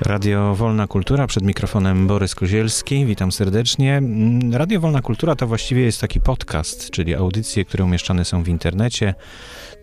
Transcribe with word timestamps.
Radio 0.00 0.54
Wolna 0.54 0.86
Kultura, 0.86 1.26
przed 1.26 1.44
mikrofonem 1.44 2.06
Borys 2.06 2.34
Kozielski, 2.34 3.06
witam 3.06 3.32
serdecznie. 3.32 3.96
Mm, 3.96 4.54
Radio 4.54 4.80
Wolna 4.80 5.02
Kultura 5.02 5.36
to 5.36 5.46
właściwie 5.46 5.82
jest 5.82 6.00
taki 6.00 6.20
podcast, 6.20 6.90
czyli 6.90 7.14
audycje, 7.14 7.64
które 7.64 7.84
umieszczane 7.84 8.24
są 8.24 8.42
w 8.42 8.48
internecie. 8.48 9.14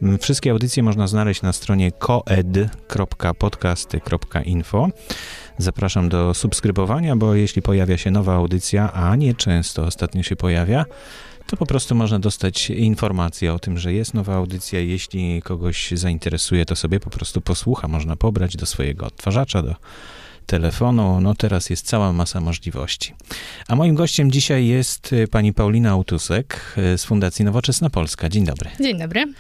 Mm, 0.02 0.18
wszystkie 0.18 0.52
audycje 0.52 0.84
można 0.84 1.08
znaleźć 1.08 1.42
na 1.42 1.54
stronie 1.54 1.92
koed.podcasty.info. 1.92 4.88
Zapraszam 5.58 6.10
do 6.10 6.34
subskrybowania, 6.34 7.16
bo 7.16 7.36
jeśli 7.36 7.62
pojawia 7.62 7.98
się 7.98 8.12
nowa 8.12 8.34
audycja, 8.34 8.94
a 8.94 9.16
nie 9.16 9.36
często 9.36 9.84
ostatnio 9.84 10.24
się 10.24 10.36
pojawia, 10.36 10.86
to 11.48 11.58
po 11.58 11.66
prostu 11.66 11.96
można 11.96 12.20
dostać 12.20 12.70
informację 12.70 13.54
o 13.54 13.60
tym, 13.60 13.78
że 13.78 13.94
jest 13.94 14.14
nowa 14.14 14.36
audycja. 14.36 14.80
Jeśli 14.80 15.42
kogoś 15.42 15.92
zainteresuje, 15.92 16.66
to 16.66 16.76
sobie 16.76 17.00
po 17.00 17.10
prostu 17.10 17.42
posłucha. 17.42 17.88
Można 17.88 18.16
pobrać 18.16 18.56
do 18.56 18.66
swojego 18.66 19.06
odtwarzacza, 19.06 19.62
do 19.62 19.76
telefonu. 20.46 21.22
No 21.22 21.36
teraz 21.36 21.70
jest 21.70 21.86
cała 21.86 22.14
masa 22.14 22.42
możliwości. 22.42 23.14
A 23.68 23.76
moim 23.76 23.96
gościem 23.96 24.32
dzisiaj 24.32 24.68
jest 24.68 25.14
y, 25.14 25.28
pani 25.28 25.54
Paulina 25.54 25.90
Autusek 25.90 26.76
y, 26.78 26.98
z 26.98 27.06
Fundacji 27.06 27.46
Nowoczesna 27.46 27.90
Polska. 27.90 28.30
Dzień 28.30 28.46
dobry. 28.46 28.70
Dzień 28.80 29.00
dobry. 29.00 29.34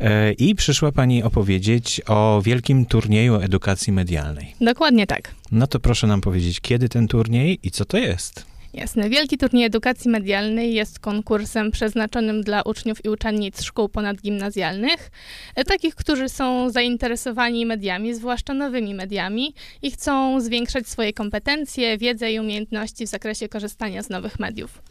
E, 0.00 0.32
I 0.32 0.54
przyszła 0.54 0.92
pani 0.92 1.22
opowiedzieć 1.22 2.00
o 2.06 2.42
wielkim 2.44 2.86
turnieju 2.86 3.34
edukacji 3.34 3.92
medialnej. 3.92 4.54
Dokładnie 4.60 5.06
tak. 5.06 5.34
No 5.52 5.66
to 5.66 5.80
proszę 5.80 6.06
nam 6.06 6.20
powiedzieć, 6.20 6.60
kiedy 6.60 6.88
ten 6.88 7.08
turniej 7.08 7.58
i 7.62 7.70
co 7.70 7.84
to 7.84 7.98
jest? 7.98 8.53
Jasne. 8.74 9.08
Wielki 9.08 9.38
Turniej 9.38 9.64
Edukacji 9.64 10.10
Medialnej 10.10 10.74
jest 10.74 10.98
konkursem 10.98 11.70
przeznaczonym 11.70 12.42
dla 12.42 12.62
uczniów 12.62 13.04
i 13.04 13.08
uczennic 13.08 13.62
szkół 13.62 13.88
ponadgimnazjalnych, 13.88 15.10
e, 15.54 15.64
takich, 15.64 15.94
którzy 15.94 16.28
są 16.28 16.70
zainteresowani 16.70 17.66
mediami, 17.66 18.14
zwłaszcza 18.14 18.54
nowymi 18.54 18.94
mediami 18.94 19.54
i 19.82 19.90
chcą 19.90 20.40
zwiększać 20.40 20.88
swoje 20.88 21.12
kompetencje, 21.12 21.98
wiedzę 21.98 22.32
i 22.32 22.40
umiejętności 22.40 23.06
w 23.06 23.08
zakresie 23.08 23.48
korzystania 23.48 24.02
z 24.02 24.10
nowych 24.10 24.38
mediów. 24.38 24.82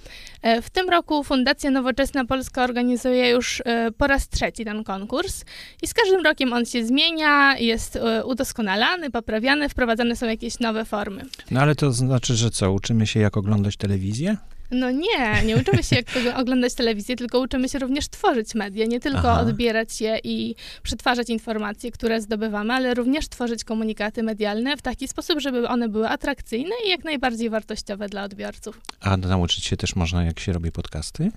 E, 0.41 0.61
w 0.61 0.69
tym 0.69 0.89
roku 0.89 1.23
Fundacja 1.23 1.71
Nowoczesna 1.71 2.25
Polska 2.25 2.63
organizuje 2.63 3.29
już 3.29 3.61
e, 3.65 3.91
po 3.97 4.07
raz 4.07 4.29
trzeci 4.29 4.65
ten 4.65 4.83
konkurs 4.83 5.45
i 5.81 5.87
z 5.87 5.93
każdym 5.93 6.21
rokiem 6.23 6.53
on 6.53 6.65
się 6.65 6.85
zmienia, 6.85 7.57
jest 7.57 7.99
udoskonalany, 8.25 9.11
poprawiany, 9.11 9.69
wprowadzane 9.69 10.15
są 10.15 10.25
jakieś 10.25 10.59
nowe 10.59 10.85
formy. 10.85 11.21
No 11.51 11.61
ale 11.61 11.75
to 11.75 11.91
znaczy, 11.91 12.35
że 12.35 12.49
co, 12.49 12.71
uczymy 12.71 13.07
się 13.07 13.19
jak 13.19 13.37
oglądać 13.37 13.72
oglądać 13.73 13.77
telewizję? 13.77 14.37
No 14.71 14.91
nie, 14.91 15.43
nie 15.45 15.57
uczymy 15.57 15.83
się 15.83 15.95
jak 15.95 16.05
oglądać 16.37 16.73
telewizję, 16.73 17.15
tylko 17.15 17.39
uczymy 17.39 17.69
się 17.69 17.79
również 17.79 18.09
tworzyć 18.09 18.55
media, 18.55 18.85
nie 18.85 18.99
tylko 18.99 19.31
Aha. 19.31 19.41
odbierać 19.41 20.01
je 20.01 20.19
i 20.23 20.55
przetwarzać 20.83 21.29
informacje, 21.29 21.91
które 21.91 22.21
zdobywamy, 22.21 22.73
ale 22.73 22.93
również 22.93 23.27
tworzyć 23.29 23.63
komunikaty 23.63 24.23
medialne 24.23 24.77
w 24.77 24.81
taki 24.81 25.07
sposób, 25.07 25.39
żeby 25.39 25.67
one 25.67 25.89
były 25.89 26.09
atrakcyjne 26.09 26.75
i 26.85 26.89
jak 26.89 27.03
najbardziej 27.03 27.49
wartościowe 27.49 28.09
dla 28.09 28.23
odbiorców. 28.23 28.81
A 29.01 29.17
nauczyć 29.17 29.65
się 29.65 29.77
też 29.77 29.95
można, 29.95 30.23
jak 30.23 30.39
się 30.39 30.53
robi 30.53 30.71
podcasty? 30.71 31.31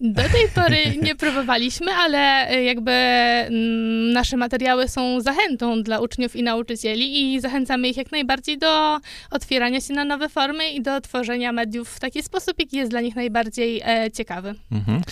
Do 0.00 0.22
tej 0.22 0.48
pory 0.54 0.76
nie 1.06 1.14
próbowaliśmy, 1.14 1.92
ale 1.92 2.52
y, 2.54 2.62
jakby 2.62 2.90
mm, 2.90 4.12
nasze 4.12 4.36
materiały 4.36 4.88
są 4.88 5.20
zachętą 5.20 5.82
dla 5.82 6.00
uczniów 6.00 6.36
i 6.36 6.42
nauczycieli 6.42 7.34
i 7.34 7.40
zachęcamy 7.40 7.88
ich 7.88 7.96
jak 7.96 8.12
najbardziej 8.12 8.58
do 8.58 8.98
otwierania 9.30 9.80
się 9.80 9.94
na 9.94 10.04
nowe 10.04 10.28
formy 10.28 10.70
i 10.70 10.82
do 10.82 11.00
tworzenia 11.00 11.52
mediów 11.52 11.88
w 11.88 12.00
taki 12.00 12.22
sposób, 12.22 12.54
jaki 12.58 12.76
jest 12.76 12.90
dla 12.90 13.00
nich 13.00 13.16
najbardziej 13.16 13.82
e, 13.84 14.10
ciekawy. 14.10 14.54
Mhm. 14.72 15.02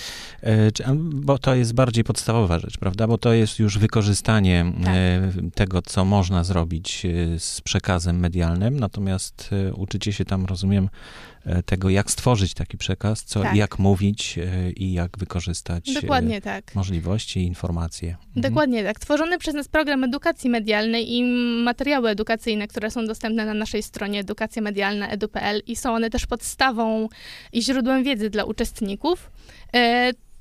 E, 0.42 0.70
bo 0.96 1.38
to 1.38 1.54
jest 1.54 1.74
bardziej 1.74 2.04
podstawowa 2.04 2.58
rzecz, 2.58 2.78
prawda? 2.78 3.06
Bo 3.06 3.18
to 3.18 3.32
jest 3.32 3.58
już 3.58 3.78
wykorzystanie 3.78 4.72
tak. 4.84 4.94
e, 4.94 5.32
tego, 5.54 5.82
co 5.82 6.04
można 6.04 6.44
zrobić 6.44 7.06
e, 7.06 7.38
z 7.38 7.60
przekazem 7.60 8.18
medialnym, 8.18 8.80
natomiast 8.80 9.50
e, 9.52 9.74
uczycie 9.74 10.12
się 10.12 10.24
tam, 10.24 10.46
rozumiem, 10.46 10.88
E, 11.46 11.62
tego, 11.62 11.90
jak 11.90 12.10
stworzyć 12.10 12.54
taki 12.54 12.78
przekaz, 12.78 13.24
co, 13.24 13.42
tak. 13.42 13.56
jak 13.56 13.78
mówić 13.78 14.38
e, 14.38 14.70
i 14.76 14.92
jak 14.92 15.18
wykorzystać 15.18 15.88
e, 15.88 16.00
Dokładnie 16.00 16.40
tak. 16.40 16.74
możliwości 16.74 17.40
i 17.40 17.42
informacje. 17.42 18.08
Mhm. 18.08 18.42
Dokładnie 18.52 18.84
tak. 18.84 19.00
Tworzony 19.00 19.38
przez 19.38 19.54
nas 19.54 19.68
program 19.68 20.04
edukacji 20.04 20.50
medialnej 20.50 21.12
i 21.12 21.22
materiały 21.64 22.10
edukacyjne, 22.10 22.68
które 22.68 22.90
są 22.90 23.06
dostępne 23.06 23.46
na 23.46 23.54
naszej 23.54 23.82
stronie 23.82 24.20
edukacjamedialna.edu.pl 24.20 25.62
i 25.66 25.76
są 25.76 25.94
one 25.94 26.10
też 26.10 26.26
podstawą 26.26 27.08
i 27.52 27.62
źródłem 27.62 28.04
wiedzy 28.04 28.30
dla 28.30 28.44
uczestników. 28.44 29.30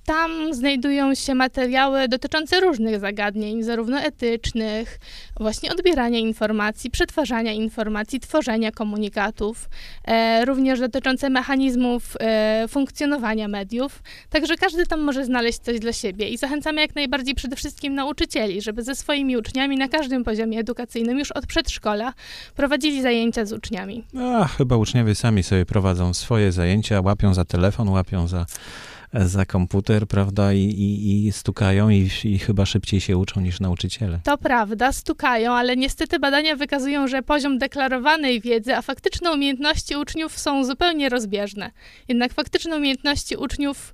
Tam 0.05 0.53
znajdują 0.53 1.15
się 1.15 1.35
materiały 1.35 2.07
dotyczące 2.07 2.59
różnych 2.59 2.99
zagadnień, 2.99 3.63
zarówno 3.63 3.99
etycznych, 3.99 4.99
właśnie 5.39 5.71
odbierania 5.71 6.19
informacji, 6.19 6.91
przetwarzania 6.91 7.51
informacji, 7.51 8.19
tworzenia 8.19 8.71
komunikatów, 8.71 9.69
e, 10.05 10.45
również 10.45 10.79
dotyczące 10.79 11.29
mechanizmów 11.29 12.17
e, 12.19 12.65
funkcjonowania 12.67 13.47
mediów. 13.47 14.03
Także 14.29 14.55
każdy 14.55 14.85
tam 14.85 15.01
może 15.01 15.25
znaleźć 15.25 15.59
coś 15.59 15.79
dla 15.79 15.93
siebie 15.93 16.29
i 16.29 16.37
zachęcamy 16.37 16.81
jak 16.81 16.95
najbardziej 16.95 17.35
przede 17.35 17.55
wszystkim 17.55 17.95
nauczycieli, 17.95 18.61
żeby 18.61 18.83
ze 18.83 18.95
swoimi 18.95 19.37
uczniami 19.37 19.77
na 19.77 19.87
każdym 19.87 20.23
poziomie 20.23 20.59
edukacyjnym 20.59 21.19
już 21.19 21.31
od 21.31 21.45
przedszkola 21.45 22.13
prowadzili 22.55 23.01
zajęcia 23.01 23.45
z 23.45 23.53
uczniami. 23.53 24.03
A, 24.19 24.47
chyba 24.47 24.77
uczniowie 24.77 25.15
sami 25.15 25.43
sobie 25.43 25.65
prowadzą 25.65 26.13
swoje 26.13 26.51
zajęcia, 26.51 27.01
łapią 27.01 27.33
za 27.33 27.45
telefon, 27.45 27.89
łapią 27.89 28.27
za 28.27 28.45
za 29.15 29.45
komputer, 29.45 30.07
prawda, 30.07 30.53
i, 30.53 30.59
i, 30.59 31.27
i 31.27 31.31
stukają 31.31 31.89
i, 31.89 32.09
i, 32.23 32.39
chyba 32.39 32.65
szybciej 32.65 33.01
się 33.01 33.17
uczą 33.17 33.41
niż 33.41 33.59
nauczyciele. 33.59 34.19
To 34.23 34.37
prawda, 34.37 34.91
stukają, 34.91 35.53
ale 35.53 35.77
niestety 35.77 36.19
badania 36.19 36.55
wykazują, 36.55 37.07
że 37.07 37.21
poziom 37.21 37.57
deklarowanej 37.57 38.41
wiedzy, 38.41 38.75
a 38.75 38.81
faktyczne 38.81 39.31
umiejętności 39.31 39.95
uczniów 39.95 40.39
są 40.39 40.63
zupełnie 40.65 41.09
rozbieżne. 41.09 41.71
Jednak 42.07 42.33
faktyczne 42.33 42.75
umiejętności 42.75 43.35
uczniów 43.35 43.93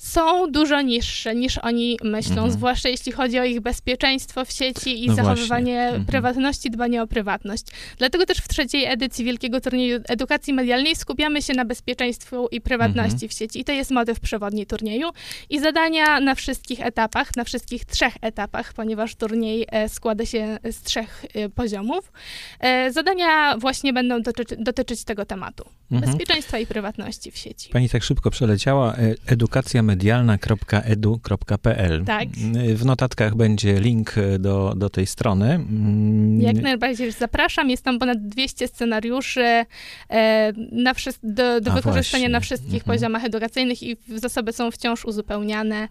są 0.00 0.52
dużo 0.52 0.82
niższe 0.82 1.34
niż 1.34 1.58
oni 1.58 1.98
myślą, 2.02 2.32
mhm. 2.32 2.50
zwłaszcza 2.50 2.88
jeśli 2.88 3.12
chodzi 3.12 3.38
o 3.38 3.44
ich 3.44 3.60
bezpieczeństwo 3.60 4.44
w 4.44 4.52
sieci 4.52 5.04
i 5.04 5.08
no 5.08 5.14
zachowywanie 5.14 5.82
mhm. 5.82 6.04
prywatności, 6.04 6.70
dbanie 6.70 7.02
o 7.02 7.06
prywatność. 7.06 7.64
Dlatego 7.98 8.26
też 8.26 8.38
w 8.38 8.48
trzeciej 8.48 8.84
edycji 8.84 9.24
Wielkiego 9.24 9.60
Turnieju 9.60 10.00
Edukacji 10.08 10.54
Medialnej 10.54 10.96
skupiamy 10.96 11.42
się 11.42 11.52
na 11.52 11.64
bezpieczeństwie 11.64 12.36
i 12.50 12.60
prywatności 12.60 13.14
mhm. 13.14 13.28
w 13.28 13.32
sieci. 13.32 13.60
I 13.60 13.64
to 13.64 13.72
jest 13.72 13.90
motyw 13.90 14.20
przewodni 14.20 14.66
turnieju. 14.66 15.10
I 15.50 15.60
zadania 15.60 16.20
na 16.20 16.34
wszystkich 16.34 16.80
etapach, 16.86 17.36
na 17.36 17.44
wszystkich 17.44 17.84
trzech 17.84 18.14
etapach, 18.20 18.72
ponieważ 18.72 19.14
turniej 19.14 19.66
e, 19.70 19.88
składa 19.88 20.26
się 20.26 20.58
z 20.70 20.82
trzech 20.82 21.24
e, 21.34 21.48
poziomów. 21.48 22.12
E, 22.60 22.92
zadania 22.92 23.58
właśnie 23.58 23.92
będą 23.92 24.22
dotyczy, 24.22 24.56
dotyczyć 24.56 25.04
tego 25.04 25.24
tematu. 25.24 25.64
Mhm. 25.92 26.12
Bezpieczeństwa 26.12 26.58
i 26.58 26.66
prywatności 26.66 27.30
w 27.30 27.36
sieci. 27.36 27.70
Pani 27.70 27.88
tak 27.88 28.02
szybko 28.02 28.30
przeleciała. 28.30 28.96
Edukacja 29.26 29.82
medialna.edu.pl. 29.90 32.04
Tak. 32.04 32.28
W 32.74 32.84
notatkach 32.84 33.34
będzie 33.34 33.80
link 33.80 34.14
do, 34.38 34.74
do 34.76 34.90
tej 34.90 35.06
strony. 35.06 35.54
Mm. 35.54 36.40
Jak 36.40 36.56
najbardziej 36.56 37.12
zapraszam. 37.12 37.70
Jest 37.70 37.84
tam 37.84 37.98
ponad 37.98 38.28
200 38.28 38.68
scenariuszy 38.68 39.64
e, 40.10 40.52
na 40.72 40.94
do, 41.22 41.60
do 41.60 41.72
wykorzystania 41.72 42.22
właśnie. 42.22 42.28
na 42.28 42.40
wszystkich 42.40 42.82
mhm. 42.82 42.96
poziomach 42.96 43.24
edukacyjnych 43.24 43.82
i 43.82 43.96
zasoby 44.16 44.52
są 44.52 44.70
wciąż 44.70 45.04
uzupełniane. 45.04 45.88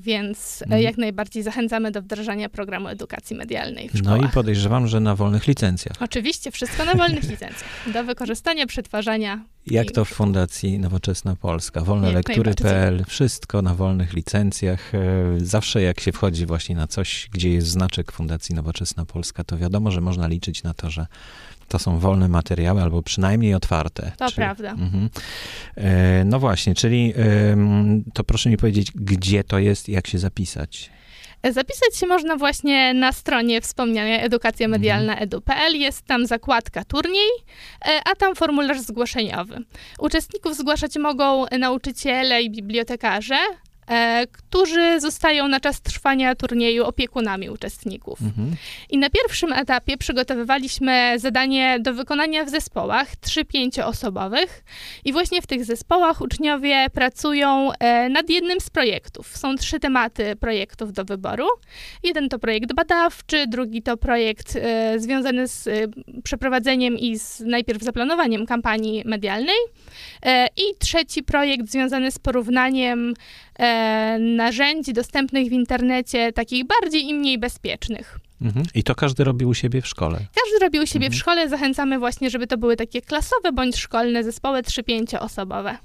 Więc 0.00 0.58
hmm. 0.58 0.82
jak 0.82 0.98
najbardziej 0.98 1.42
zachęcamy 1.42 1.90
do 1.90 2.02
wdrażania 2.02 2.48
programu 2.48 2.88
edukacji 2.88 3.36
medialnej 3.36 3.88
w 3.88 3.98
szkołach. 3.98 4.20
No 4.20 4.28
i 4.28 4.30
podejrzewam, 4.30 4.86
że 4.86 5.00
na 5.00 5.16
wolnych 5.16 5.46
licencjach. 5.46 5.96
Oczywiście, 6.00 6.50
wszystko 6.50 6.84
na 6.84 6.94
wolnych 6.94 7.24
licencjach. 7.30 7.70
Do 7.92 8.04
wykorzystania, 8.04 8.66
przetwarzania. 8.66 9.44
Jak 9.66 9.90
to 9.90 10.04
w 10.04 10.08
Fundacji 10.08 10.78
Nowoczesna 10.78 11.36
Polska? 11.36 11.80
Wolnelektury.pl, 11.80 13.04
wszystko 13.38 13.62
na 13.62 13.74
wolnych 13.74 14.12
licencjach. 14.12 14.94
E, 14.94 14.98
zawsze 15.36 15.82
jak 15.82 16.00
się 16.00 16.12
wchodzi 16.12 16.46
właśnie 16.46 16.76
na 16.76 16.86
coś, 16.86 17.28
gdzie 17.32 17.50
jest 17.50 17.68
znaczek 17.68 18.12
Fundacji 18.12 18.54
Nowoczesna 18.54 19.04
Polska, 19.04 19.44
to 19.44 19.58
wiadomo, 19.58 19.90
że 19.90 20.00
można 20.00 20.28
liczyć 20.28 20.62
na 20.62 20.74
to, 20.74 20.90
że 20.90 21.06
to 21.68 21.78
są 21.78 21.98
wolne 21.98 22.28
materiały, 22.28 22.82
albo 22.82 23.02
przynajmniej 23.02 23.54
otwarte. 23.54 24.12
To 24.16 24.32
prawda. 24.32 24.70
Mhm. 24.70 25.10
E, 25.76 26.24
no 26.24 26.38
właśnie, 26.38 26.74
czyli 26.74 27.14
to 28.14 28.24
proszę 28.24 28.50
mi 28.50 28.56
powiedzieć, 28.56 28.92
gdzie 28.94 29.44
to 29.44 29.58
jest 29.58 29.88
i 29.88 29.92
jak 29.92 30.06
się 30.06 30.18
zapisać? 30.18 30.90
Zapisać 31.44 31.96
się 31.96 32.06
można 32.06 32.36
właśnie 32.36 32.94
na 32.94 33.12
stronie 33.12 33.60
wspomnianej 33.60 34.24
edukacja 34.24 34.68
medialna 34.68 35.12
mhm. 35.12 35.22
edu.pl. 35.22 35.76
Jest 35.76 36.02
tam 36.06 36.26
zakładka 36.26 36.84
turniej, 36.84 37.30
e, 37.86 38.00
a 38.04 38.14
tam 38.14 38.34
formularz 38.34 38.80
zgłoszeniowy. 38.80 39.58
Uczestników 39.98 40.56
zgłaszać 40.56 40.96
mogą 40.96 41.44
nauczyciele 41.58 42.42
i 42.42 42.50
bibliotekarze, 42.50 43.36
którzy 44.32 45.00
zostają 45.00 45.48
na 45.48 45.60
czas 45.60 45.80
trwania 45.80 46.34
turnieju 46.34 46.84
opiekunami 46.84 47.50
uczestników. 47.50 48.22
Mhm. 48.22 48.56
I 48.90 48.98
na 48.98 49.10
pierwszym 49.10 49.52
etapie 49.52 49.96
przygotowywaliśmy 49.96 51.14
zadanie 51.16 51.78
do 51.80 51.94
wykonania 51.94 52.44
w 52.44 52.50
zespołach 52.50 53.08
3-5 53.16 53.82
osobowych 53.82 54.64
i 55.04 55.12
właśnie 55.12 55.42
w 55.42 55.46
tych 55.46 55.64
zespołach 55.64 56.20
uczniowie 56.20 56.86
pracują 56.92 57.72
e, 57.72 58.08
nad 58.08 58.30
jednym 58.30 58.60
z 58.60 58.70
projektów. 58.70 59.36
Są 59.36 59.56
trzy 59.56 59.80
tematy 59.80 60.36
projektów 60.36 60.92
do 60.92 61.04
wyboru. 61.04 61.46
Jeden 62.02 62.28
to 62.28 62.38
projekt 62.38 62.72
badawczy, 62.72 63.46
drugi 63.46 63.82
to 63.82 63.96
projekt 63.96 64.56
e, 64.56 64.98
związany 64.98 65.48
z 65.48 65.66
e, 65.66 65.72
przeprowadzeniem 66.24 66.98
i 66.98 67.18
z 67.18 67.40
najpierw 67.40 67.82
zaplanowaniem 67.82 68.46
kampanii 68.46 69.02
medialnej 69.04 69.58
e, 70.22 70.46
i 70.46 70.76
trzeci 70.78 71.22
projekt 71.22 71.70
związany 71.70 72.10
z 72.10 72.18
porównaniem 72.18 73.14
e, 73.58 74.18
narzędzi 74.20 74.92
dostępnych 74.92 75.48
w 75.48 75.52
internecie, 75.52 76.32
takich 76.32 76.64
bardziej 76.66 77.08
i 77.08 77.14
mniej 77.14 77.38
bezpiecznych. 77.38 78.18
Mhm. 78.42 78.66
I 78.74 78.82
to 78.84 78.94
każdy 78.94 79.24
robi 79.24 79.44
u 79.44 79.54
siebie 79.54 79.82
w 79.82 79.86
szkole. 79.86 80.18
Każdy 80.18 80.58
robi 80.64 80.80
u 80.80 80.86
siebie 80.86 81.06
Mhm. 81.06 81.12
w 81.12 81.16
szkole. 81.16 81.48
Zachęcamy 81.48 81.98
właśnie, 81.98 82.30
żeby 82.30 82.46
to 82.46 82.58
były 82.58 82.76
takie 82.76 83.02
klasowe 83.02 83.52
bądź 83.52 83.76
szkolne 83.76 84.24
zespoły 84.24 84.62
3-5 84.62 85.18
osobowe. 85.20 85.76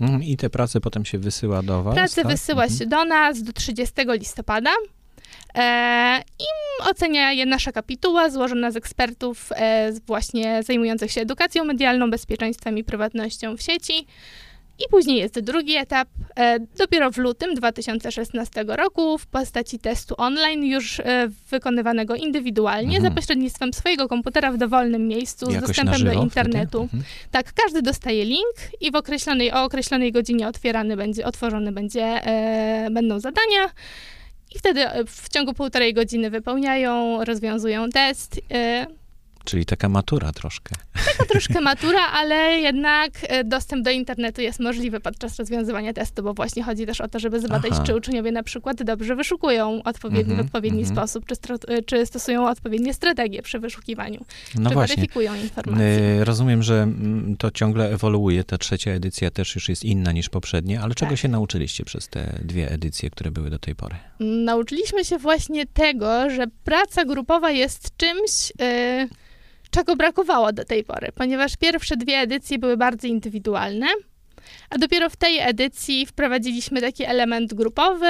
Mhm. 0.00 0.22
I 0.22 0.36
te 0.36 0.50
prace 0.50 0.80
potem 0.80 1.04
się 1.04 1.18
wysyła 1.18 1.62
do 1.62 1.82
was, 1.82 1.94
Pracę 1.94 2.22
tak? 2.22 2.30
wysyła 2.32 2.62
Mhm. 2.62 2.78
się 2.78 2.86
do 2.86 3.04
nas 3.04 3.42
do 3.42 3.52
30 3.52 3.94
listopada. 4.06 4.70
E, 5.54 6.22
I 6.38 6.44
ocenia 6.90 7.32
je 7.32 7.46
nasza 7.46 7.72
kapituła 7.72 8.30
złożona 8.30 8.70
z 8.70 8.76
ekspertów 8.76 9.48
e, 9.52 9.92
właśnie 10.06 10.62
zajmujących 10.62 11.10
się 11.12 11.20
edukacją 11.20 11.64
medialną, 11.64 12.10
bezpieczeństwem 12.10 12.78
i 12.78 12.84
prywatnością 12.84 13.56
w 13.56 13.62
sieci. 13.62 14.06
I 14.78 14.88
później 14.90 15.18
jest 15.18 15.40
drugi 15.40 15.76
etap, 15.76 16.08
e, 16.36 16.58
dopiero 16.78 17.10
w 17.10 17.16
lutym 17.16 17.54
2016 17.54 18.64
roku 18.76 19.18
w 19.18 19.26
postaci 19.26 19.78
testu 19.78 20.14
online, 20.18 20.64
już 20.64 21.00
e, 21.00 21.28
wykonywanego 21.50 22.14
indywidualnie 22.14 22.96
Mhm. 22.96 23.02
za 23.02 23.20
pośrednictwem 23.20 23.72
swojego 23.72 24.08
komputera 24.08 24.52
w 24.52 24.56
dowolnym 24.56 25.08
miejscu 25.08 25.46
z 25.46 25.54
Jakoś 25.54 25.68
dostępem 25.68 25.92
na 25.92 25.98
żywo 25.98 26.14
do 26.14 26.22
internetu. 26.22 26.82
Mhm. 26.82 27.02
Tak, 27.30 27.52
każdy 27.52 27.82
dostaje 27.82 28.24
link 28.24 28.54
i 28.80 28.90
w 28.90 28.94
określonej, 28.94 29.52
o 29.52 29.62
określonej 29.64 30.12
godzinie 30.12 30.48
otwierany 30.48 30.96
będzie, 30.96 31.26
otworzony 31.26 31.72
będzie, 31.72 32.04
e, 32.04 32.88
będą 32.90 33.20
zadania. 33.20 33.70
I 34.54 34.58
wtedy 34.58 34.88
e, 34.88 35.04
w 35.04 35.28
ciągu 35.28 35.54
półtorej 35.54 35.94
godziny 35.94 36.30
wypełniają, 36.30 37.24
rozwiązują 37.24 37.90
test. 37.90 38.40
E, 38.52 38.86
Czyli 39.48 39.66
taka 39.66 39.88
matura 39.88 40.32
troszkę. 40.32 40.74
taka 41.18 41.24
troszkę 41.32 41.60
matura, 41.60 42.06
ale 42.06 42.34
jednak 42.60 43.10
e, 43.22 43.44
dostęp 43.44 43.84
do 43.84 43.90
internetu 43.90 44.40
jest 44.40 44.60
możliwy 44.60 45.00
podczas 45.00 45.36
rozwiązywania 45.38 45.92
testu, 45.92 46.22
bo 46.22 46.34
właśnie 46.34 46.62
chodzi 46.62 46.86
też 46.86 47.00
o 47.00 47.08
to, 47.08 47.18
żeby 47.18 47.40
zbadać, 47.40 47.72
Aha. 47.74 47.82
czy 47.86 47.96
uczniowie 47.96 48.32
na 48.32 48.42
przykład 48.42 48.82
dobrze 48.82 49.16
wyszukują 49.16 49.82
odpowiedni, 49.84 50.32
Mhm, 50.32 50.42
w 50.42 50.46
odpowiedni 50.46 50.80
mhm. 50.80 50.96
sposób, 50.96 51.24
czy, 51.26 51.34
e, 51.68 51.82
czy 51.82 52.06
stosują 52.06 52.48
odpowiednie 52.48 52.94
strategie 52.94 53.42
przy 53.42 53.58
wyszukiwaniu, 53.58 54.24
No 54.54 54.68
czy 54.70 54.74
właśnie. 54.74 54.96
weryfikują 54.96 55.34
informacje. 55.34 55.86
Y, 56.20 56.24
Rozumiem, 56.24 56.62
że 56.62 56.82
mm, 56.82 57.36
to 57.36 57.50
ciągle 57.50 57.90
ewoluuje. 57.90 58.44
Ta 58.44 58.58
trzecia 58.58 58.90
edycja 58.90 59.30
też 59.30 59.54
już 59.54 59.68
jest 59.68 59.84
inna 59.84 60.12
niż 60.12 60.28
poprzednie, 60.28 60.80
ale 60.80 60.94
czego 60.94 61.10
Tak. 61.10 61.18
się 61.18 61.28
nauczyliście 61.28 61.84
przez 61.84 62.08
te 62.08 62.38
dwie 62.42 62.70
edycje, 62.70 63.10
które 63.10 63.30
były 63.30 63.50
do 63.50 63.58
tej 63.58 63.74
pory? 63.74 63.96
Nauczyliśmy 64.20 65.04
się 65.04 65.18
właśnie 65.18 65.66
tego, 65.66 66.30
że 66.30 66.44
praca 66.64 67.04
grupowa 67.04 67.50
jest 67.50 67.96
czymś, 67.96 68.52
czego 69.70 69.96
brakowało 69.96 70.52
do 70.52 70.64
tej 70.64 70.84
pory, 70.84 71.08
ponieważ 71.14 71.56
pierwsze 71.56 71.96
dwie 71.96 72.16
edycje 72.16 72.58
były 72.58 72.76
bardzo 72.76 73.06
indywidualne, 73.06 73.86
a 74.70 74.78
dopiero 74.78 75.10
w 75.10 75.16
tej 75.16 75.38
edycji 75.38 76.06
wprowadziliśmy 76.06 76.80
taki 76.80 77.04
element 77.04 77.54
grupowy 77.54 78.06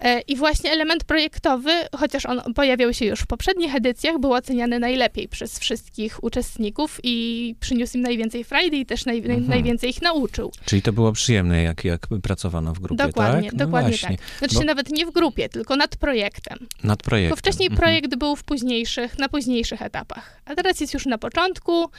e, 0.00 0.20
i 0.20 0.36
właśnie 0.36 0.70
element 0.70 1.04
projektowy, 1.04 1.70
chociaż 1.96 2.26
on 2.26 2.54
pojawiał 2.54 2.94
się 2.94 3.04
już 3.06 3.20
w 3.20 3.26
poprzednich 3.26 3.74
edycjach, 3.74 4.18
był 4.18 4.32
oceniany 4.32 4.78
najlepiej 4.78 5.28
przez 5.28 5.58
wszystkich 5.58 6.24
uczestników 6.24 7.00
i 7.02 7.54
przyniósł 7.60 7.96
im 7.96 8.02
najwięcej 8.02 8.44
frajdy 8.44 8.76
i 8.76 8.86
też 8.86 9.04
naj, 9.06 9.18
Mhm. 9.18 9.48
najwięcej 9.48 9.90
ich 9.90 10.02
nauczył. 10.02 10.52
Czyli 10.64 10.82
to 10.82 10.92
było 10.92 11.12
przyjemne, 11.12 11.62
jak, 11.62 11.84
jak 11.84 12.06
pracowano 12.22 12.74
w 12.74 12.78
grupie, 12.78 13.06
Dokładnie, 13.06 13.50
tak? 13.50 13.58
No 13.58 13.64
dokładnie 13.66 13.90
właśnie. 13.90 14.16
tak. 14.18 14.26
Znaczy 14.38 14.54
bo- 14.54 14.64
nawet 14.64 14.90
nie 14.90 15.06
w 15.06 15.10
grupie, 15.10 15.48
tylko 15.48 15.76
nad 15.76 15.96
projektem. 15.96 16.58
Nad 16.84 17.02
projektem. 17.02 17.30
Bo 17.30 17.36
wcześniej 17.36 17.66
Mhm. 17.68 17.80
projekt 17.80 18.16
był 18.16 18.36
w 18.36 18.44
późniejszych, 18.44 19.18
na 19.18 19.28
późniejszych 19.28 19.82
etapach, 19.82 20.40
a 20.44 20.54
teraz 20.54 20.80
jest 20.80 20.94
już 20.94 21.06
na 21.06 21.18
początku 21.18 21.90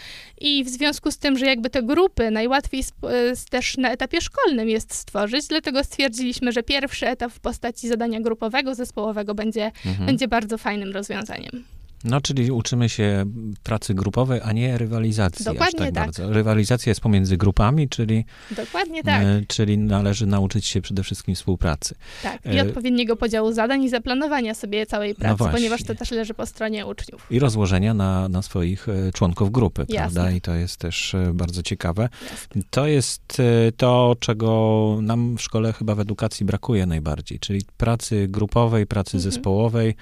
i 0.41 0.63
w 0.63 0.69
związku 0.69 1.11
z 1.11 1.17
tym, 1.17 1.37
że 1.37 1.45
jakby 1.45 1.69
te 1.69 1.83
grupy 1.83 2.31
najłatwiej 2.31 2.79
sp- 2.89 3.07
s- 3.31 3.45
też 3.69 3.77
na 3.77 3.91
etapie 3.91 4.21
szkolnym 4.21 4.69
jest 4.69 4.93
stworzyć, 4.93 5.47
dlatego 5.47 5.83
stwierdziliśmy, 5.83 6.51
że 6.51 6.63
pierwszy 6.63 7.07
etap 7.07 7.31
w 7.31 7.39
postaci 7.39 7.87
zadania 7.87 8.21
grupowego, 8.21 8.75
zespołowego 8.75 9.35
będzie, 9.35 9.71
Mhm. 9.85 10.05
będzie 10.05 10.27
bardzo 10.27 10.57
fajnym 10.57 10.91
rozwiązaniem. 10.91 11.63
No, 12.03 12.21
czyli 12.21 12.51
uczymy 12.51 12.89
się 12.89 13.25
pracy 13.63 13.93
grupowej, 13.93 14.41
a 14.43 14.51
nie 14.51 14.77
rywalizacji 14.77 15.45
Dokładnie 15.45 15.79
tak, 15.79 15.93
tak. 15.93 15.93
bardzo. 16.05 16.29
Rywalizacja 16.33 16.89
jest 16.89 17.01
pomiędzy 17.01 17.37
grupami, 17.37 17.89
czyli, 17.89 18.25
Dokładnie 18.51 19.03
tak, 19.03 19.23
e, 19.23 19.41
czyli 19.47 19.77
należy 19.77 20.25
nauczyć 20.25 20.65
się 20.65 20.81
przede 20.81 21.03
wszystkim 21.03 21.35
współpracy. 21.35 21.95
tak. 22.23 22.45
I 22.45 22.57
e, 22.57 22.61
odpowiedniego 22.61 23.15
podziału 23.15 23.51
zadań 23.51 23.83
i 23.83 23.89
zaplanowania 23.89 24.53
sobie 24.53 24.85
całej 24.85 25.15
pracy, 25.15 25.43
No 25.43 25.49
ponieważ 25.51 25.83
to 25.83 25.95
też 25.95 26.11
leży 26.11 26.33
po 26.33 26.45
stronie 26.45 26.85
uczniów. 26.85 27.27
I 27.31 27.39
rozłożenia 27.39 27.93
na, 27.93 28.29
na 28.29 28.41
swoich 28.41 28.89
e, 28.89 29.11
członków 29.13 29.51
grupy, 29.51 29.85
prawda? 29.85 30.21
Jasne. 30.21 30.37
I 30.37 30.41
to 30.41 30.55
jest 30.55 30.77
też 30.77 31.15
bardzo 31.33 31.63
ciekawe. 31.63 32.09
Jasne. 32.31 32.61
To 32.69 32.87
jest 32.87 33.37
to, 33.77 34.15
czego 34.19 34.99
nam 35.01 35.37
w 35.37 35.41
szkole 35.41 35.73
chyba 35.73 35.95
w 35.95 35.99
edukacji 35.99 36.45
brakuje 36.45 36.85
najbardziej, 36.85 37.39
czyli 37.39 37.61
pracy 37.77 38.27
grupowej, 38.29 38.87
pracy 38.87 39.17
Mhm. 39.17 39.31
zespołowej. 39.31 39.95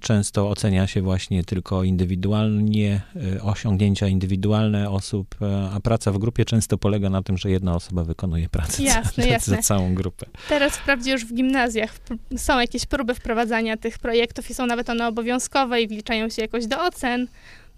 Często 0.00 0.48
ocenia 0.50 0.86
się 0.86 1.02
właśnie 1.02 1.44
tylko 1.44 1.84
indywidualnie, 1.84 3.00
e, 3.36 3.42
osiągnięcia 3.42 4.08
indywidualne 4.08 4.90
osób, 4.90 5.34
e, 5.42 5.70
a 5.74 5.80
praca 5.80 6.12
w 6.12 6.18
grupie 6.18 6.44
często 6.44 6.78
polega 6.78 7.10
na 7.10 7.22
tym, 7.22 7.38
że 7.38 7.50
jedna 7.50 7.74
osoba 7.74 8.04
wykonuje 8.04 8.48
pracę 8.48 8.82
Jasne, 8.82 9.24
za, 9.24 9.30
jasne. 9.30 9.56
za 9.56 9.62
całą 9.62 9.94
grupę. 9.94 10.26
Teraz 10.48 10.76
wprawdzie 10.76 11.12
już 11.12 11.24
w 11.24 11.34
gimnazjach 11.34 11.94
są 12.36 12.60
jakieś 12.60 12.86
próby 12.86 13.14
wprowadzania 13.14 13.76
tych 13.76 13.98
projektów 13.98 14.50
i 14.50 14.54
są 14.54 14.66
nawet 14.66 14.90
one 14.90 15.06
obowiązkowe 15.08 15.82
i 15.82 15.88
wliczają 15.88 16.28
się 16.28 16.42
jakoś 16.42 16.66
do 16.66 16.84
ocen, 16.84 17.26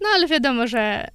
no 0.01 0.09
ale 0.15 0.29
wiadomo, 0.29 0.67
że 0.67 1.09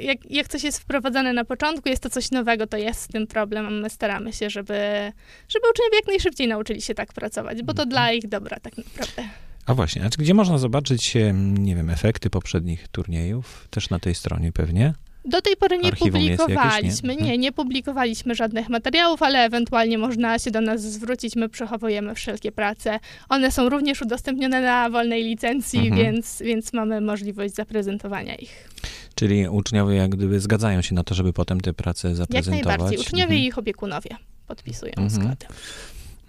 jak, 0.00 0.30
jak 0.30 0.48
coś 0.48 0.64
jest 0.64 0.78
wprowadzane 0.78 1.32
na 1.32 1.44
początku, 1.44 1.88
jest 1.88 2.02
to 2.02 2.10
coś 2.10 2.30
nowego, 2.30 2.66
to 2.66 2.76
jest 2.76 3.00
z 3.00 3.08
tym 3.08 3.26
problem, 3.26 3.66
a 3.66 3.70
my 3.70 3.90
staramy 3.90 4.32
się, 4.32 4.50
żeby, 4.50 5.12
żeby 5.48 5.64
uczniowie 5.70 5.96
jak 5.96 6.06
najszybciej 6.06 6.48
nauczyli 6.48 6.82
się 6.82 6.94
tak 6.94 7.12
pracować, 7.12 7.62
bo 7.62 7.74
to 7.74 7.82
Mhm. 7.82 7.88
dla 7.88 8.12
ich 8.12 8.28
dobra 8.28 8.60
tak 8.60 8.72
naprawdę. 8.76 9.22
A 9.66 9.74
właśnie, 9.74 10.04
a 10.04 10.08
gdzie 10.08 10.34
można 10.34 10.58
zobaczyć, 10.58 11.16
em, 11.16 11.56
nie 11.58 11.76
wiem, 11.76 11.90
efekty 11.90 12.30
poprzednich 12.30 12.88
turniejów? 12.88 13.66
Też 13.70 13.90
na 13.90 13.98
tej 13.98 14.14
stronie 14.14 14.52
pewnie. 14.52 14.94
Do 15.24 15.42
tej 15.42 15.56
pory 15.56 15.78
nie 15.78 15.86
Archiwum 15.88 16.20
jest 16.20 16.40
jakieś, 16.40 16.48
nie? 16.48 16.54
publikowaliśmy, 16.56 17.12
Mhm. 17.12 17.30
nie, 17.30 17.38
nie 17.38 17.52
publikowaliśmy 17.52 18.34
żadnych 18.34 18.68
materiałów, 18.68 19.22
ale 19.22 19.38
ewentualnie 19.44 19.98
można 19.98 20.38
się 20.38 20.50
do 20.50 20.60
nas 20.60 20.82
zwrócić, 20.82 21.36
my 21.36 21.48
przechowujemy 21.48 22.14
wszelkie 22.14 22.52
prace. 22.52 23.00
One 23.28 23.50
są 23.52 23.68
również 23.68 24.02
udostępnione 24.02 24.60
na 24.60 24.90
wolnej 24.90 25.24
licencji, 25.24 25.78
Mhm. 25.80 26.02
więc, 26.02 26.42
więc 26.44 26.72
mamy 26.72 27.00
możliwość 27.00 27.54
zaprezentowania 27.54 28.34
ich. 28.34 28.68
Czyli 29.14 29.48
uczniowie 29.48 29.96
jak 29.96 30.10
gdyby 30.10 30.40
zgadzają 30.40 30.82
się 30.82 30.94
na 30.94 31.04
to, 31.04 31.14
żeby 31.14 31.32
potem 31.32 31.60
te 31.60 31.72
prace 31.72 32.08
Jak 32.08 32.16
zaprezentować. 32.16 32.66
najbardziej. 32.78 32.98
Uczniowie 32.98 33.22
Mhm. 33.22 33.40
i 33.40 33.46
ich 33.46 33.58
opiekunowie 33.58 34.10
podpisują 34.46 34.92
Mhm. 34.96 35.10
zgodę. 35.10 35.46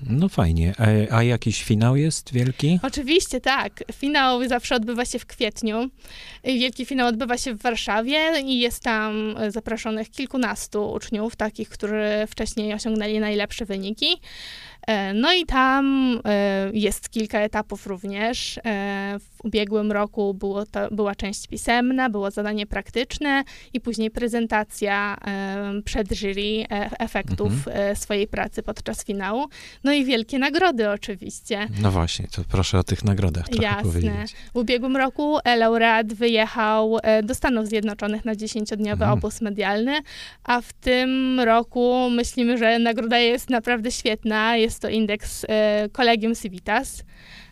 No 0.09 0.29
fajnie. 0.29 0.73
A, 0.77 1.15
a 1.15 1.23
jakiś 1.23 1.63
finał 1.63 1.95
jest 1.95 2.33
wielki? 2.33 2.79
Oczywiście 2.83 3.41
tak. 3.41 3.83
Finał 3.93 4.47
zawsze 4.47 4.75
odbywa 4.75 5.05
się 5.05 5.19
w 5.19 5.25
kwietniu. 5.25 5.89
Wielki 6.43 6.85
finał 6.85 7.07
odbywa 7.07 7.37
się 7.37 7.53
w 7.53 7.61
Warszawie 7.61 8.19
i 8.45 8.59
jest 8.59 8.83
tam 8.83 9.35
e, 9.37 9.51
zaproszonych 9.51 10.09
kilkunastu 10.09 10.91
uczniów, 10.91 11.35
takich, 11.35 11.69
którzy 11.69 12.03
wcześniej 12.27 12.73
osiągnęli 12.73 13.19
najlepsze 13.19 13.65
wyniki. 13.65 14.17
E, 14.87 15.13
No 15.13 15.33
i 15.33 15.45
tam 15.45 16.15
e, 16.25 16.69
jest 16.73 17.09
kilka 17.09 17.39
etapów 17.39 17.87
również. 17.87 18.57
E, 18.65 19.17
W 19.19 19.45
ubiegłym 19.45 19.91
roku 19.91 20.33
było 20.33 20.65
to, 20.65 20.79
była 20.91 21.15
część 21.15 21.47
pisemna, 21.47 22.09
było 22.09 22.31
zadanie 22.31 22.65
praktyczne 22.67 23.43
i 23.73 23.81
później 23.81 24.11
prezentacja 24.11 25.17
przed 25.85 26.07
jury 26.13 26.65
efektów 26.99 27.51
e, 27.67 27.95
swojej 27.95 28.27
pracy 28.27 28.63
podczas 28.63 29.05
finału. 29.05 29.45
No 29.83 29.93
i 29.93 30.05
wielkie 30.05 30.39
nagrody 30.39 30.89
oczywiście. 30.89 31.67
No 31.81 31.91
właśnie, 31.91 32.27
to 32.35 32.41
proszę 32.51 32.79
o 32.79 32.83
tych 32.83 33.03
nagrodach 33.03 33.49
trochę 33.49 33.63
Jasne. 33.63 33.83
powiedzieć. 33.83 34.35
W 34.53 34.57
ubiegłym 34.57 34.97
roku 34.97 35.37
laureat 35.57 36.13
wyjechał 36.13 36.97
do 37.23 37.35
Stanów 37.35 37.67
Zjednoczonych 37.67 38.25
na 38.25 38.35
10-dniowy 38.35 38.91
Mhm. 38.91 39.11
obóz 39.11 39.41
medialny, 39.41 39.99
a 40.43 40.61
w 40.61 40.73
tym 40.73 41.39
roku 41.39 42.09
myślimy, 42.09 42.57
że 42.57 42.79
nagroda 42.79 43.17
jest 43.17 43.49
naprawdę 43.49 43.91
świetna. 43.91 44.57
Jest 44.57 44.70
to 44.79 44.89
indeks 44.89 45.45
e, 45.49 45.89
Collegium 45.89 46.35
Civitas 46.35 47.03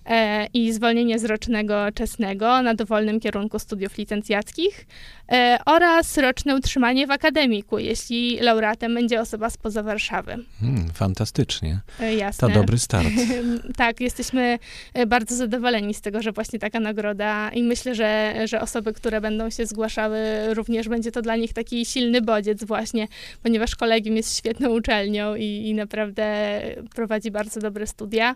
e, 0.05 0.47
i 0.53 0.73
zwolnienie 0.73 1.19
z 1.19 1.25
rocznego 1.25 1.91
czesnego 1.91 2.61
na 2.61 2.73
dowolnym 2.73 3.19
kierunku 3.19 3.59
studiów 3.59 3.97
licencjackich. 3.97 4.87
E, 5.31 5.59
oraz 5.65 6.17
roczne 6.17 6.55
utrzymanie 6.55 7.07
w 7.07 7.11
akademiku, 7.11 7.79
jeśli 7.79 8.39
laureatem 8.39 8.93
będzie 8.93 9.21
osoba 9.21 9.49
spoza 9.49 9.83
Warszawy. 9.83 10.37
Hmm, 10.59 10.89
fantastycznie. 10.93 11.79
E, 11.99 12.15
Jasne. 12.15 12.47
To 12.47 12.53
dobry 12.53 12.79
start. 12.79 13.07
tak, 13.77 14.01
jesteśmy 14.01 14.59
e, 14.93 15.05
bardzo 15.05 15.35
zadowoleni 15.35 15.93
z 15.93 16.01
tego, 16.01 16.21
że 16.21 16.31
właśnie 16.31 16.59
taka 16.59 16.79
nagroda 16.79 17.49
i 17.49 17.63
myślę, 17.63 17.95
że, 17.95 18.33
że 18.45 18.61
osoby, 18.61 18.93
które 18.93 19.21
będą 19.21 19.49
się 19.49 19.65
zgłaszały, 19.65 20.19
również 20.53 20.89
będzie 20.89 21.11
to 21.11 21.21
dla 21.21 21.35
nich 21.35 21.53
taki 21.53 21.85
silny 21.85 22.21
bodziec 22.21 22.63
właśnie, 22.63 23.07
ponieważ 23.43 23.75
kolegium 23.75 24.15
jest 24.15 24.37
świetną 24.37 24.69
uczelnią 24.69 25.35
i, 25.35 25.43
i 25.43 25.73
naprawdę 25.73 26.61
prowadzi 26.95 27.31
bardzo 27.31 27.59
dobre 27.59 27.87
studia, 27.87 28.35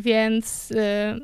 więc 0.00 0.72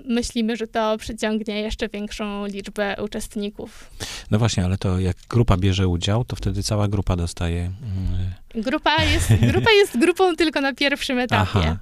myślimy, 0.04 0.56
że 0.56 0.66
to 0.66 0.98
przyciągnie 0.98 1.60
jeszcze 1.62 1.88
większą 1.88 2.46
liczbę 2.46 2.96
uczestników. 3.04 3.90
No 4.30 4.38
właśnie, 4.38 4.64
ale 4.64 4.75
to 4.78 4.98
jak 4.98 5.16
grupa 5.28 5.56
bierze 5.56 5.88
udział, 5.88 6.24
to 6.24 6.36
wtedy 6.36 6.62
cała 6.62 6.88
grupa 6.88 7.16
dostaje... 7.16 7.60
Mm, 7.60 8.62
Grupa 8.62 9.02
jest, 9.02 9.32
grupa 9.52 9.70
jest 9.70 9.98
grupą 9.98 10.36
tylko 10.36 10.60
na 10.60 10.74
pierwszym 10.74 11.18
etapie. 11.18 11.50
Aha. 11.58 11.76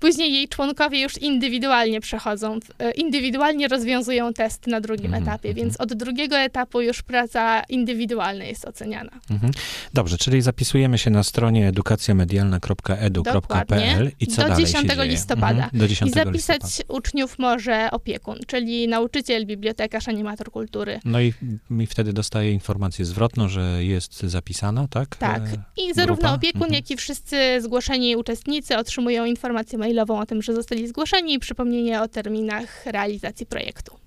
Później 0.00 0.32
jej 0.32 0.48
członkowie 0.48 1.00
już 1.00 1.18
indywidualnie 1.18 2.00
przechodzą, 2.00 2.58
e, 2.78 2.90
indywidualnie 2.90 3.68
rozwiązują 3.68 4.32
test 4.32 4.66
na 4.66 4.80
drugim 4.80 5.06
Mhm, 5.06 5.22
etapie, 5.22 5.48
mhm. 5.48 5.66
więc 5.66 5.80
od 5.80 5.94
drugiego 5.94 6.38
etapu 6.38 6.80
już 6.80 7.02
praca 7.02 7.62
indywidualna 7.68 8.44
jest 8.44 8.64
oceniana. 8.64 9.10
Mhm. 9.30 9.52
Dobrze, 9.94 10.18
czyli 10.18 10.42
zapisujemy 10.42 10.98
się 10.98 11.10
na 11.10 11.22
stronie 11.22 11.68
edukacjamedialna.edu.pl 11.68 14.10
i 14.20 14.26
co 14.26 14.42
Do 14.42 14.48
dalej 14.48 14.64
10 14.66 14.88
się 14.90 14.96
dzieje? 14.96 15.08
listopada. 15.08 15.64
Mhm. 15.64 15.70
Do 15.80 15.88
10 15.88 16.10
I 16.10 16.14
zapisać 16.14 16.62
listopada. 16.62 16.94
uczniów 16.98 17.38
może 17.38 17.90
opiekun, 17.90 18.38
czyli 18.46 18.88
nauczyciel, 18.88 19.46
bibliotekarz, 19.46 20.08
animator 20.08 20.50
kultury. 20.50 21.00
No 21.04 21.20
i, 21.20 21.32
i 21.80 21.86
wtedy 21.86 22.12
dostaje 22.12 22.52
informację 22.52 23.04
zwrotną, 23.04 23.48
że 23.48 23.84
jest 23.84 24.20
zapisana, 24.20 24.88
tak? 24.88 25.16
Tak. 25.16 25.42
E, 25.42 25.62
I 25.76 25.94
zarówno 25.94 26.16
grupa? 26.22 26.34
opiekun, 26.34 26.62
Mhm. 26.62 26.74
jak 26.74 26.90
i 26.90 26.96
wszyscy 26.96 27.36
zgłoszeni 27.62 28.16
uczestnicy 28.16 28.76
otrzymują 28.76 29.24
informację 29.24 29.78
mailową 29.86 30.20
o 30.20 30.26
tym, 30.26 30.42
że 30.42 30.54
zostali 30.54 30.88
zgłoszeni 30.88 31.34
i 31.34 31.38
przypomnienie 31.38 32.02
o 32.02 32.08
terminach 32.08 32.86
realizacji 32.86 33.46
projektu. 33.46 33.98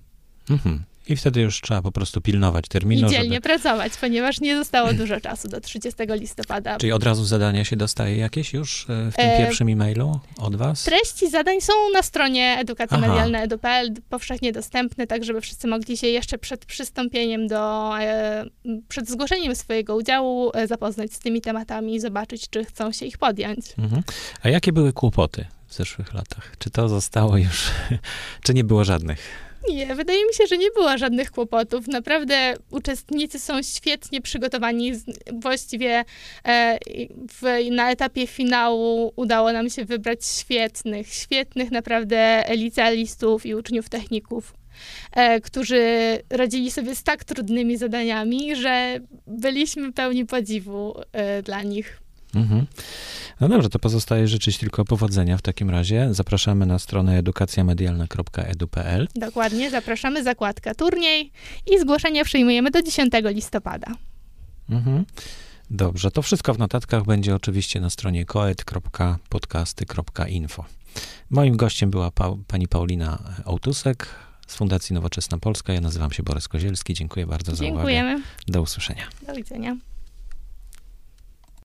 Mhm. 0.50 0.84
I 1.08 1.16
wtedy 1.16 1.40
już 1.40 1.60
trzeba 1.60 1.82
po 1.82 1.92
prostu 1.92 2.20
pilnować 2.20 2.66
I 2.66 2.68
terminu, 2.68 3.08
dzielnie 3.08 3.34
żeby... 3.34 3.40
pracować, 3.40 3.92
ponieważ 4.00 4.40
nie 4.40 4.56
zostało 4.56 4.92
dużo 4.92 5.20
czasu 5.20 5.48
do 5.48 5.60
30 5.60 6.02
listopada. 6.08 6.76
Czyli 6.76 6.92
od 6.92 7.04
razu 7.04 7.24
zadania 7.24 7.64
się 7.64 7.76
dostaje 7.76 8.16
jakieś 8.16 8.52
już 8.52 8.86
e, 8.90 9.10
w 9.10 9.16
tym 9.16 9.26
E, 9.26 9.38
pierwszym 9.38 9.68
e-mailu 9.68 10.20
od 10.38 10.56
was? 10.56 10.84
Treści 10.84 11.30
zadań 11.30 11.60
są 11.60 11.72
na 11.94 12.02
stronie 12.02 12.56
edukacja 12.60 12.98
Aha. 12.98 13.08
medialna 13.08 13.42
edu.pl, 13.42 13.94
powszechnie 14.08 14.52
dostępne, 14.52 15.06
tak 15.06 15.24
żeby 15.24 15.40
wszyscy 15.40 15.68
mogli 15.68 15.96
się 15.96 16.06
jeszcze 16.06 16.38
przed 16.38 16.64
przystąpieniem 16.64 17.46
do, 17.48 17.92
e, 18.00 18.44
przed 18.88 19.08
zgłoszeniem 19.08 19.54
swojego 19.54 19.96
udziału 19.96 20.50
e, 20.54 20.66
zapoznać 20.66 21.12
z 21.12 21.18
tymi 21.18 21.40
tematami 21.40 21.94
i 21.94 22.00
zobaczyć, 22.00 22.50
czy 22.50 22.64
chcą 22.64 22.92
się 22.92 23.06
ich 23.06 23.18
podjąć. 23.18 23.60
Mhm. 23.78 24.02
A 24.42 24.48
jakie 24.48 24.72
były 24.72 24.92
kłopoty 24.92 25.44
w 25.70 25.74
zeszłych 25.74 26.14
latach? 26.14 26.52
Czy 26.58 26.70
to 26.70 26.88
zostało 26.88 27.36
już, 27.36 27.70
czy 28.44 28.54
nie 28.54 28.64
było 28.64 28.84
żadnych? 28.84 29.50
Nie, 29.68 29.94
wydaje 29.94 30.26
mi 30.26 30.34
się, 30.34 30.46
że 30.46 30.58
nie 30.58 30.70
było 30.70 30.98
żadnych 30.98 31.30
kłopotów. 31.30 31.88
Naprawdę 31.88 32.54
uczestnicy 32.70 33.38
są 33.38 33.62
świetnie 33.62 34.20
przygotowani. 34.20 34.92
Właściwie 35.32 36.04
e, 36.44 36.78
w, 37.28 37.70
na 37.70 37.90
etapie 37.90 38.26
finału 38.26 39.12
udało 39.16 39.52
nam 39.52 39.70
się 39.70 39.84
wybrać 39.84 40.26
świetnych, 40.26 41.14
świetnych 41.14 41.70
naprawdę 41.70 42.44
licealistów 42.50 43.46
i 43.46 43.54
uczniów 43.54 43.88
techników, 43.88 44.54
e, 45.12 45.40
którzy 45.40 45.82
radzili 46.30 46.70
sobie 46.70 46.94
z 46.94 47.02
tak 47.02 47.24
trudnymi 47.24 47.76
zadaniami, 47.76 48.56
że 48.56 48.98
byliśmy 49.26 49.92
pełni 49.92 50.26
podziwu 50.26 50.94
e, 51.12 51.42
dla 51.42 51.62
nich. 51.62 52.00
Mhm. 52.34 52.66
No 53.40 53.48
dobrze, 53.48 53.68
to 53.68 53.78
pozostaje 53.78 54.28
życzyć 54.28 54.58
tylko 54.58 54.84
powodzenia 54.84 55.36
w 55.36 55.42
takim 55.42 55.70
razie. 55.70 56.08
Zapraszamy 56.14 56.66
na 56.66 56.78
stronę 56.78 57.18
edukacjamedialna.edu.pl. 57.18 59.08
Dokładnie, 59.14 59.70
zapraszamy 59.70 60.24
zakładka 60.24 60.74
turniej 60.74 61.32
i 61.72 61.78
zgłoszenia 61.80 62.24
przyjmujemy 62.24 62.70
do 62.70 62.82
10 62.82 63.12
listopada. 63.24 63.86
Mhm. 64.70 65.04
Dobrze, 65.70 66.10
to 66.10 66.22
wszystko 66.22 66.54
w 66.54 66.58
notatkach 66.58 67.04
będzie 67.04 67.34
oczywiście 67.34 67.80
na 67.80 67.90
stronie 67.90 68.24
koet.podcasty.info. 68.24 70.64
Moim 71.30 71.56
gościem 71.56 71.90
była 71.90 72.10
pa- 72.10 72.36
pani 72.46 72.68
Paulina 72.68 73.18
Ołtusek 73.44 74.06
z 74.46 74.56
Fundacji 74.56 74.94
Nowoczesna 74.94 75.38
Polska. 75.38 75.72
Ja 75.72 75.80
nazywam 75.80 76.12
się 76.12 76.22
Borys 76.22 76.48
Kozielski. 76.48 76.94
Dziękuję 76.94 77.26
bardzo 77.26 77.56
za 77.56 77.64
uwagę. 77.64 77.76
Dziękujemy. 77.76 78.22
Do 78.48 78.62
usłyszenia. 78.62 79.04
Do 79.26 79.34
widzenia. 79.34 79.76